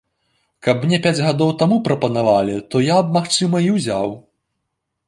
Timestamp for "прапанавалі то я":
1.89-2.97